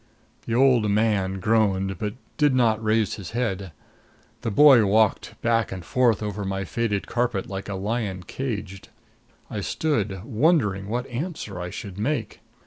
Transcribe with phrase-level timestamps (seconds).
[0.47, 3.71] The old man groaned, but did not raise his head.
[4.41, 8.89] The boy walked back and forth over my faded carpet like a lion caged.
[9.51, 12.39] I stood wondering what answer I should make.